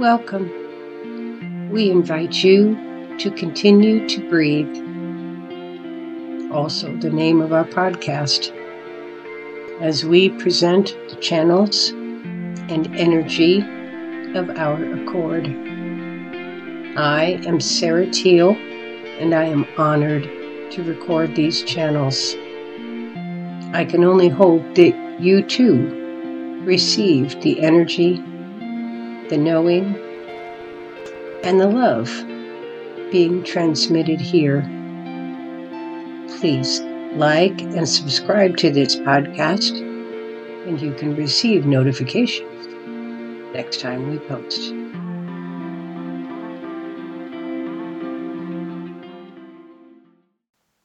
Welcome. 0.00 1.70
We 1.70 1.90
invite 1.90 2.42
you 2.42 2.74
to 3.18 3.30
continue 3.32 4.08
to 4.08 4.30
breathe. 4.30 4.74
Also, 6.50 6.96
the 6.96 7.10
name 7.10 7.42
of 7.42 7.52
our 7.52 7.66
podcast. 7.66 8.50
As 9.82 10.02
we 10.02 10.30
present 10.30 10.96
the 11.10 11.16
channels 11.16 11.90
and 11.90 12.96
energy 12.96 13.58
of 14.34 14.48
our 14.56 14.82
accord. 14.94 15.48
I 16.96 17.38
am 17.46 17.60
Sarah 17.60 18.06
Teal, 18.06 18.52
and 18.52 19.34
I 19.34 19.44
am 19.44 19.66
honored 19.76 20.22
to 20.70 20.82
record 20.82 21.36
these 21.36 21.62
channels. 21.62 22.36
I 23.74 23.84
can 23.86 24.02
only 24.04 24.30
hope 24.30 24.62
that 24.76 25.20
you 25.20 25.42
too 25.42 26.62
receive 26.64 27.38
the 27.42 27.60
energy, 27.60 28.24
the 29.30 29.38
knowing, 29.38 29.94
and 31.44 31.60
the 31.60 31.68
love 31.68 32.08
being 33.12 33.44
transmitted 33.44 34.20
here. 34.20 34.62
Please 36.38 36.80
like 37.14 37.60
and 37.62 37.88
subscribe 37.88 38.56
to 38.56 38.72
this 38.72 38.96
podcast, 38.96 39.78
and 40.66 40.80
you 40.80 40.92
can 40.94 41.14
receive 41.14 41.64
notifications 41.64 42.66
next 43.54 43.80
time 43.80 44.10
we 44.10 44.18
post. 44.18 44.74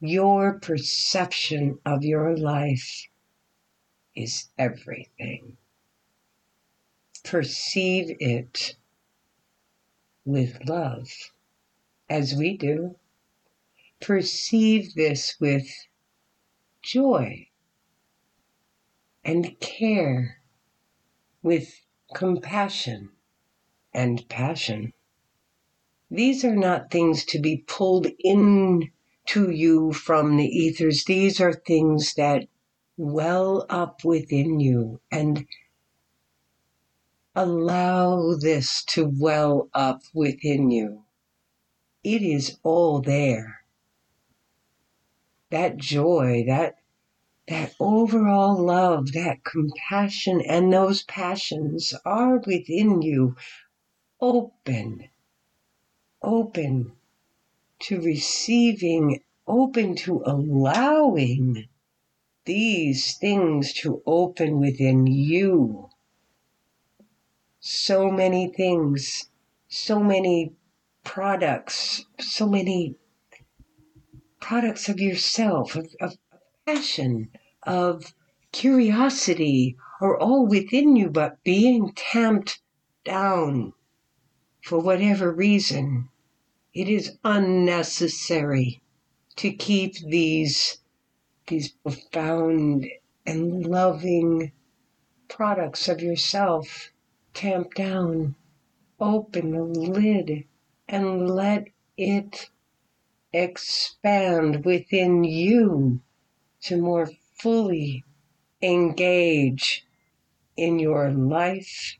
Your 0.00 0.58
perception 0.60 1.78
of 1.86 2.04
your 2.04 2.36
life 2.36 3.08
is 4.14 4.50
everything. 4.58 5.56
Perceive 7.26 8.16
it 8.20 8.76
with 10.24 10.64
love, 10.68 11.10
as 12.08 12.36
we 12.36 12.56
do. 12.56 12.94
Perceive 14.00 14.94
this 14.94 15.34
with 15.40 15.66
joy 16.82 17.48
and 19.24 19.58
care, 19.58 20.40
with 21.42 21.80
compassion 22.14 23.10
and 23.92 24.28
passion. 24.28 24.92
These 26.08 26.44
are 26.44 26.54
not 26.54 26.92
things 26.92 27.24
to 27.24 27.40
be 27.40 27.64
pulled 27.66 28.06
in 28.20 28.92
to 29.26 29.50
you 29.50 29.92
from 29.92 30.36
the 30.36 30.46
ethers. 30.46 31.02
These 31.04 31.40
are 31.40 31.52
things 31.52 32.14
that 32.14 32.46
well 32.96 33.66
up 33.68 34.04
within 34.04 34.60
you 34.60 35.00
and 35.10 35.44
allow 37.36 38.34
this 38.34 38.82
to 38.82 39.04
well 39.06 39.68
up 39.74 40.00
within 40.14 40.70
you. 40.70 41.04
It 42.02 42.22
is 42.22 42.58
all 42.62 43.02
there. 43.02 43.60
That 45.50 45.76
joy, 45.76 46.44
that 46.46 46.76
that 47.46 47.74
overall 47.78 48.60
love, 48.60 49.12
that 49.12 49.44
compassion, 49.44 50.40
and 50.40 50.72
those 50.72 51.02
passions 51.04 51.94
are 52.04 52.38
within 52.38 53.02
you. 53.02 53.36
Open, 54.20 55.08
open 56.22 56.92
to 57.80 58.00
receiving, 58.00 59.20
open 59.46 59.94
to 59.94 60.22
allowing 60.24 61.68
these 62.46 63.16
things 63.18 63.72
to 63.74 64.02
open 64.06 64.58
within 64.58 65.06
you. 65.06 65.90
So 67.68 68.12
many 68.12 68.46
things, 68.46 69.28
so 69.66 69.98
many 69.98 70.52
products, 71.02 72.06
so 72.20 72.48
many 72.48 72.94
products 74.38 74.88
of 74.88 75.00
yourself, 75.00 75.74
of, 75.74 75.88
of 76.00 76.16
passion, 76.64 77.28
of 77.64 78.14
curiosity 78.52 79.76
are 80.00 80.16
all 80.16 80.46
within 80.46 80.94
you, 80.94 81.10
but 81.10 81.42
being 81.42 81.92
tamped 81.96 82.60
down 83.04 83.72
for 84.62 84.78
whatever 84.78 85.32
reason. 85.32 86.08
It 86.72 86.88
is 86.88 87.18
unnecessary 87.24 88.80
to 89.34 89.52
keep 89.52 89.96
these 89.96 90.78
these 91.48 91.72
profound 91.82 92.86
and 93.26 93.66
loving 93.66 94.52
products 95.26 95.88
of 95.88 96.00
yourself 96.00 96.92
tamp 97.36 97.74
down. 97.74 98.34
Open 98.98 99.52
the 99.52 99.62
lid 99.62 100.44
and 100.88 101.30
let 101.30 101.68
it 101.96 102.50
expand 103.32 104.64
within 104.64 105.22
you 105.22 106.00
to 106.62 106.76
more 106.76 107.08
fully 107.38 108.02
engage 108.60 109.86
in 110.56 110.80
your 110.80 111.12
life, 111.12 111.96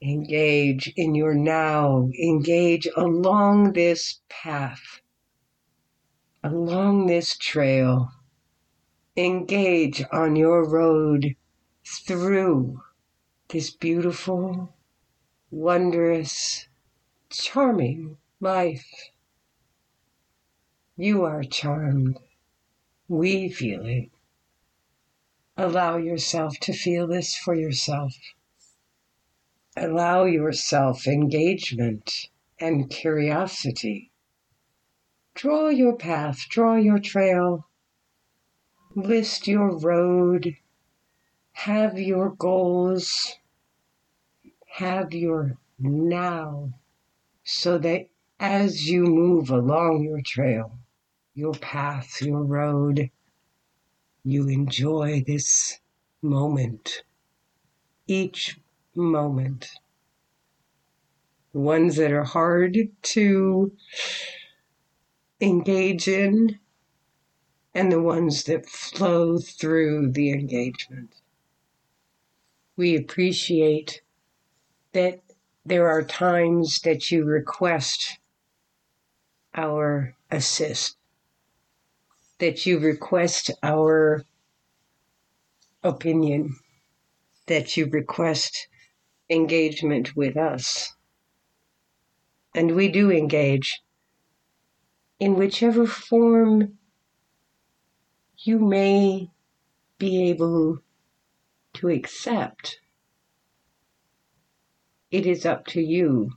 engage 0.00 0.92
in 0.96 1.14
your 1.14 1.34
now, 1.34 2.08
engage 2.18 2.88
along 2.96 3.74
this 3.74 4.20
path, 4.30 5.00
along 6.42 7.06
this 7.06 7.36
trail 7.36 8.08
engage 9.16 10.02
on 10.10 10.36
your 10.36 10.66
road 10.66 11.36
through 11.84 12.80
this 13.52 13.70
beautiful, 13.70 14.74
wondrous, 15.50 16.66
charming 17.30 18.16
life. 18.40 19.10
You 20.96 21.24
are 21.24 21.44
charmed. 21.44 22.18
We 23.08 23.50
feel 23.50 23.84
it. 23.84 24.10
Allow 25.56 25.98
yourself 25.98 26.58
to 26.60 26.72
feel 26.72 27.06
this 27.06 27.36
for 27.36 27.54
yourself. 27.54 28.14
Allow 29.76 30.24
yourself 30.24 31.06
engagement 31.06 32.30
and 32.58 32.88
curiosity. 32.88 34.10
Draw 35.34 35.68
your 35.68 35.96
path, 35.96 36.46
draw 36.48 36.76
your 36.76 36.98
trail 36.98 37.66
list 38.94 39.48
your 39.48 39.78
road, 39.78 40.56
have 41.52 41.98
your 41.98 42.30
goals, 42.30 43.36
have 44.72 45.12
your 45.12 45.58
now, 45.78 46.72
so 47.44 47.76
that 47.76 48.08
as 48.40 48.88
you 48.88 49.04
move 49.04 49.50
along 49.50 50.02
your 50.02 50.22
trail, 50.22 50.78
your 51.34 51.52
path, 51.52 52.22
your 52.22 52.42
road, 52.42 53.10
you 54.24 54.48
enjoy 54.48 55.22
this 55.26 55.78
moment, 56.22 57.02
each 58.06 58.58
moment. 58.94 59.68
The 61.52 61.60
ones 61.60 61.96
that 61.96 62.10
are 62.10 62.24
hard 62.24 62.78
to 63.02 63.72
engage 65.38 66.08
in, 66.08 66.58
and 67.74 67.92
the 67.92 68.00
ones 68.00 68.44
that 68.44 68.66
flow 68.66 69.38
through 69.38 70.12
the 70.12 70.30
engagement. 70.30 71.16
We 72.76 72.96
appreciate 72.96 74.00
that 74.92 75.20
there 75.64 75.88
are 75.88 76.02
times 76.02 76.80
that 76.80 77.10
you 77.10 77.24
request 77.24 78.18
our 79.54 80.14
assist, 80.30 80.96
that 82.38 82.66
you 82.66 82.78
request 82.78 83.50
our 83.62 84.24
opinion, 85.82 86.56
that 87.46 87.76
you 87.76 87.86
request 87.86 88.68
engagement 89.30 90.16
with 90.16 90.36
us. 90.36 90.94
And 92.54 92.74
we 92.74 92.88
do 92.88 93.10
engage 93.10 93.80
in 95.18 95.36
whichever 95.36 95.86
form 95.86 96.78
you 98.38 98.58
may 98.58 99.30
be 99.98 100.28
able 100.30 100.78
to 101.74 101.88
accept. 101.88 102.80
It 105.12 105.26
is 105.26 105.44
up 105.44 105.66
to 105.66 105.82
you 105.82 106.32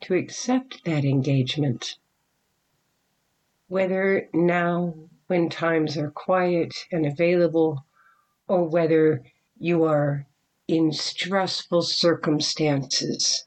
to 0.00 0.14
accept 0.14 0.86
that 0.86 1.04
engagement. 1.04 1.98
Whether 3.68 4.30
now, 4.32 4.94
when 5.26 5.50
times 5.50 5.98
are 5.98 6.10
quiet 6.10 6.72
and 6.90 7.04
available, 7.04 7.84
or 8.48 8.64
whether 8.64 9.22
you 9.58 9.84
are 9.84 10.26
in 10.66 10.92
stressful 10.92 11.82
circumstances, 11.82 13.44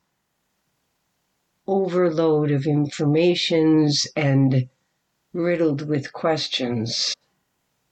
overload 1.65 2.51
of 2.51 2.67
informations 2.67 4.07
and 4.15 4.69
riddled 5.33 5.87
with 5.89 6.13
questions 6.13 7.15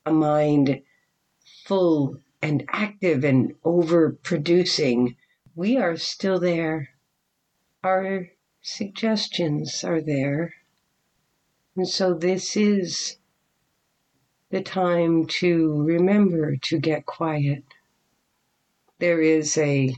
a 0.06 0.12
mind 0.14 0.84
full 1.66 2.20
and 2.40 2.64
active 2.70 3.24
and 3.24 3.56
overproducing, 3.66 5.16
we 5.58 5.76
are 5.76 5.98
still 5.98 6.40
there. 6.40 6.88
our 7.84 8.30
suggestions 8.62 9.84
are 9.84 10.02
there. 10.02 10.54
And 11.76 11.90
so 11.90 12.14
this 12.14 12.56
is 12.56 13.18
the 14.52 14.62
time 14.62 15.26
to 15.40 15.82
remember 15.82 16.58
to 16.58 16.78
get 16.78 17.08
quiet. 17.08 17.64
There 19.00 19.20
is 19.20 19.58
a, 19.58 19.96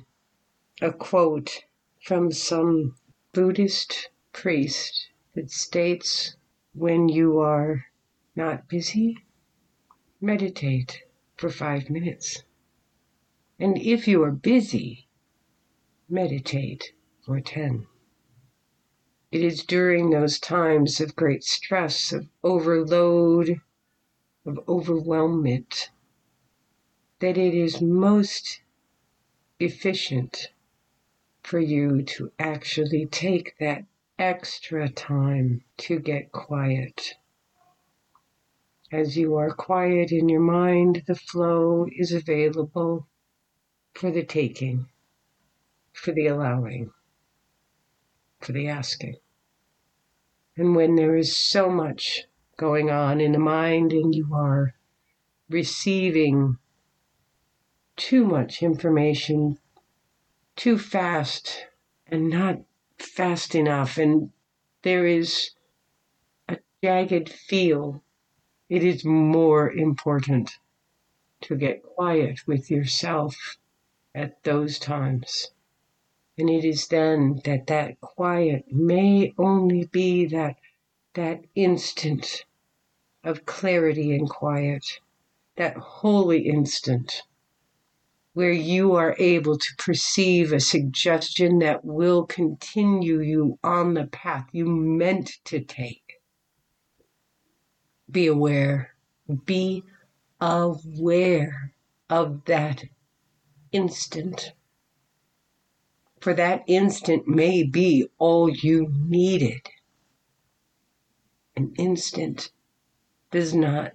a 0.81 0.93
quote 0.93 1.65
from 2.01 2.31
some 2.31 2.95
Buddhist 3.33 4.11
priest 4.31 5.09
that 5.35 5.51
states 5.51 6.37
when 6.73 7.09
you 7.09 7.39
are 7.39 7.83
not 8.33 8.69
busy, 8.69 9.17
meditate 10.21 11.03
for 11.35 11.49
five 11.49 11.89
minutes. 11.89 12.43
And 13.59 13.77
if 13.77 14.07
you 14.07 14.23
are 14.23 14.31
busy, 14.31 15.08
meditate 16.09 16.93
for 17.25 17.39
10. 17.39 17.87
It 19.31 19.43
is 19.43 19.63
during 19.63 20.09
those 20.09 20.39
times 20.39 20.99
of 20.99 21.15
great 21.15 21.43
stress, 21.43 22.11
of 22.11 22.27
overload, 22.43 23.61
of 24.45 24.55
overwhelmment, 24.67 25.89
that 27.19 27.37
it 27.37 27.53
is 27.53 27.81
most 27.81 28.61
efficient 29.59 30.51
for 31.43 31.59
you 31.59 32.01
to 32.01 32.31
actually 32.39 33.05
take 33.05 33.55
that 33.59 33.85
extra 34.17 34.89
time 34.89 35.63
to 35.77 35.99
get 35.99 36.31
quiet. 36.31 37.15
As 38.91 39.17
you 39.17 39.35
are 39.35 39.53
quiet 39.53 40.11
in 40.11 40.27
your 40.27 40.41
mind, 40.41 41.03
the 41.05 41.15
flow 41.15 41.85
is 41.95 42.11
available 42.11 43.07
for 43.93 44.09
the 44.09 44.23
taking, 44.23 44.87
for 45.99 46.11
the 46.11 46.27
allowing 46.27 46.91
for 48.39 48.53
the 48.53 48.67
asking. 48.67 49.17
And 50.55 50.75
when 50.75 50.95
there 50.95 51.15
is 51.15 51.37
so 51.37 51.69
much 51.69 52.23
going 52.57 52.89
on 52.89 53.21
in 53.21 53.33
the 53.33 53.39
mind 53.39 53.91
and 53.93 54.15
you 54.15 54.33
are 54.33 54.75
receiving 55.49 56.57
too 57.95 58.25
much 58.25 58.63
information 58.63 59.57
too 60.55 60.77
fast 60.77 61.65
and 62.07 62.29
not 62.29 62.57
fast 62.97 63.55
enough, 63.55 63.97
and 63.97 64.31
there 64.81 65.05
is 65.05 65.51
a 66.47 66.57
jagged 66.83 67.29
feel, 67.29 68.03
it 68.69 68.83
is 68.83 69.05
more 69.05 69.71
important 69.71 70.51
to 71.41 71.55
get 71.55 71.83
quiet 71.83 72.47
with 72.47 72.69
yourself 72.69 73.57
at 74.13 74.43
those 74.43 74.79
times. 74.79 75.51
And 76.39 76.49
it 76.49 76.63
is 76.63 76.87
then 76.87 77.41
that 77.43 77.67
that 77.67 77.99
quiet 77.99 78.71
may 78.71 79.33
only 79.37 79.87
be 79.87 80.25
that, 80.27 80.55
that 81.13 81.41
instant 81.53 82.45
of 83.25 83.45
clarity 83.45 84.15
and 84.15 84.29
quiet, 84.29 85.01
that 85.57 85.75
holy 85.75 86.47
instant 86.47 87.23
where 88.31 88.53
you 88.53 88.93
are 88.93 89.17
able 89.19 89.57
to 89.57 89.75
perceive 89.77 90.53
a 90.53 90.61
suggestion 90.61 91.59
that 91.59 91.83
will 91.83 92.25
continue 92.25 93.19
you 93.19 93.59
on 93.61 93.95
the 93.95 94.07
path 94.07 94.47
you 94.53 94.65
meant 94.65 95.39
to 95.43 95.59
take. 95.59 96.21
Be 98.09 98.27
aware, 98.27 98.95
be 99.43 99.83
aware 100.39 101.73
of 102.09 102.45
that 102.45 102.85
instant 103.73 104.53
for 106.21 106.33
that 106.33 106.63
instant 106.67 107.27
may 107.27 107.63
be 107.63 108.07
all 108.17 108.49
you 108.49 108.87
needed. 108.91 109.61
An 111.55 111.73
instant 111.77 112.51
does 113.31 113.53
not 113.53 113.93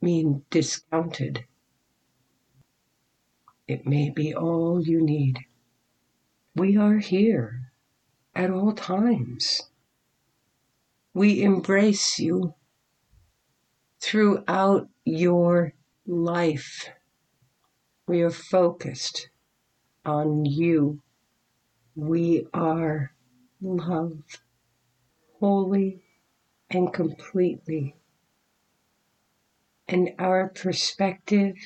mean 0.00 0.44
discounted. 0.50 1.44
It 3.68 3.86
may 3.86 4.10
be 4.10 4.34
all 4.34 4.82
you 4.82 5.02
need. 5.02 5.40
We 6.54 6.76
are 6.76 6.98
here 6.98 7.72
at 8.34 8.50
all 8.50 8.72
times. 8.72 9.62
We 11.12 11.42
embrace 11.42 12.18
you 12.18 12.54
throughout 14.00 14.88
your 15.04 15.72
life. 16.06 16.90
We 18.06 18.22
are 18.22 18.30
focused 18.30 19.28
on 20.04 20.44
you 20.44 21.00
we 21.96 22.46
are 22.52 23.10
love 23.62 24.22
wholly 25.40 26.02
and 26.70 26.92
completely. 26.92 27.96
And 29.88 30.10
our 30.18 30.48
perspective 30.48 31.56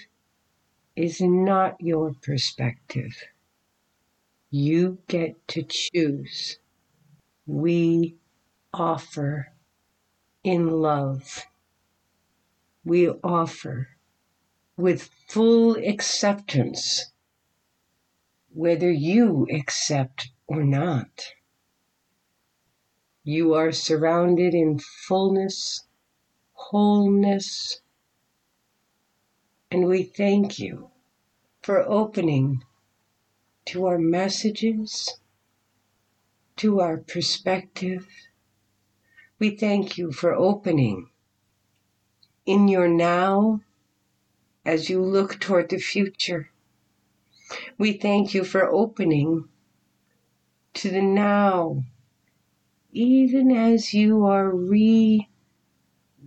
is 0.94 1.20
not 1.20 1.80
your 1.80 2.14
perspective. 2.22 3.16
You 4.50 4.98
get 5.08 5.48
to 5.48 5.64
choose. 5.64 6.58
We 7.46 8.16
offer 8.72 9.52
in 10.44 10.68
love. 10.80 11.44
We 12.84 13.08
offer 13.08 13.88
with 14.76 15.10
full 15.28 15.76
acceptance 15.76 17.09
whether 18.52 18.90
you 18.90 19.46
accept 19.50 20.30
or 20.46 20.64
not. 20.64 21.34
You 23.22 23.54
are 23.54 23.72
surrounded 23.72 24.54
in 24.54 24.78
fullness, 24.78 25.86
wholeness, 26.52 27.80
and 29.70 29.86
we 29.86 30.02
thank 30.02 30.58
you 30.58 30.90
for 31.62 31.82
opening 31.82 32.64
to 33.66 33.86
our 33.86 33.98
messages, 33.98 35.16
to 36.56 36.80
our 36.80 36.96
perspective. 36.96 38.08
We 39.38 39.50
thank 39.50 39.96
you 39.96 40.10
for 40.10 40.34
opening 40.34 41.10
in 42.46 42.66
your 42.66 42.88
now 42.88 43.60
as 44.64 44.90
you 44.90 45.02
look 45.02 45.38
toward 45.38 45.68
the 45.68 45.78
future. 45.78 46.50
We 47.78 47.94
thank 47.94 48.34
you 48.34 48.44
for 48.44 48.64
opening 48.64 49.48
to 50.74 50.90
the 50.90 51.02
now, 51.02 51.84
even 52.92 53.50
as 53.50 53.92
you 53.92 54.24
are 54.24 54.50
re 54.54 55.28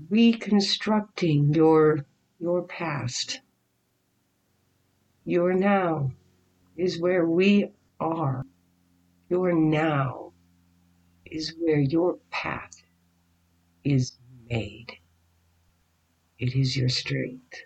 reconstructing 0.10 1.54
your 1.54 2.06
your 2.40 2.64
past. 2.64 3.40
Your 5.26 5.54
now 5.54 6.12
is 6.76 7.00
where 7.00 7.26
we 7.26 7.72
are. 8.00 8.44
Your 9.30 9.54
now 9.54 10.34
is 11.26 11.56
where 11.58 11.80
your 11.80 12.18
path 12.30 12.84
is 13.84 14.18
made. 14.50 14.98
It 16.38 16.56
is 16.56 16.76
your 16.76 16.90
strength. 16.90 17.62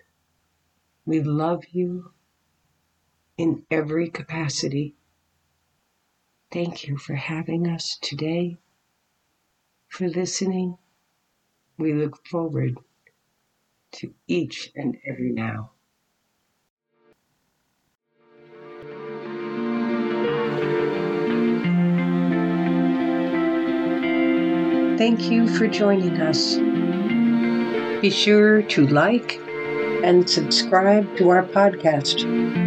We 1.06 1.22
love 1.22 1.64
you 1.72 2.12
in 3.38 3.64
every 3.70 4.10
capacity. 4.10 4.96
Thank 6.52 6.88
you 6.88 6.98
for 6.98 7.16
having 7.16 7.68
us 7.68 7.98
today, 8.02 8.58
for 9.90 10.08
listening. 10.08 10.78
We 11.78 11.94
look 11.94 12.26
forward 12.26 12.78
to 13.94 14.14
each 14.28 14.72
and 14.76 14.98
every 15.06 15.32
now. 15.32 15.72
Thank 24.98 25.30
you 25.30 25.48
for 25.48 25.68
joining 25.68 26.20
us. 26.20 26.56
Be 28.02 28.10
sure 28.10 28.64
to 28.64 28.88
like 28.88 29.40
and 30.04 30.28
subscribe 30.28 31.18
to 31.18 31.30
our 31.30 31.44
podcast. 31.44 32.67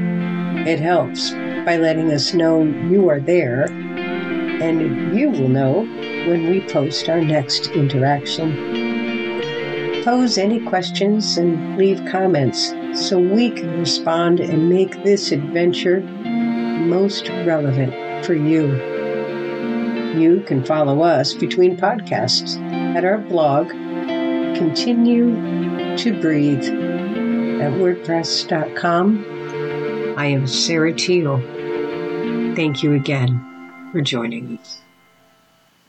It 0.67 0.79
helps 0.79 1.31
by 1.31 1.79
letting 1.79 2.13
us 2.13 2.35
know 2.35 2.63
you 2.63 3.09
are 3.09 3.19
there, 3.19 3.65
and 3.65 5.17
you 5.17 5.31
will 5.31 5.49
know 5.49 5.87
when 6.29 6.51
we 6.51 6.61
post 6.61 7.09
our 7.09 7.23
next 7.23 7.69
interaction. 7.69 8.53
Pose 10.05 10.37
any 10.37 10.61
questions 10.61 11.39
and 11.39 11.79
leave 11.79 12.05
comments 12.11 12.75
so 12.93 13.19
we 13.19 13.51
can 13.51 13.81
respond 13.81 14.39
and 14.39 14.69
make 14.69 15.03
this 15.03 15.33
adventure 15.33 16.01
most 16.01 17.31
relevant 17.31 18.27
for 18.27 18.35
you. 18.35 18.67
You 20.21 20.43
can 20.43 20.63
follow 20.63 21.01
us 21.01 21.33
between 21.33 21.79
podcasts 21.79 22.61
at 22.95 23.07
our 23.07 23.17
blog, 23.17 23.71
Continue 23.71 25.97
to 25.97 26.21
Breathe, 26.21 26.65
at 27.63 27.73
WordPress.com 27.73 29.40
I 30.21 30.27
am 30.27 30.47
Sarah 30.47 30.93
Teal. 30.93 31.39
Thank 32.55 32.83
you 32.83 32.93
again. 32.93 33.41
for 33.91 34.03
joining 34.03 34.59
us. 34.59 34.90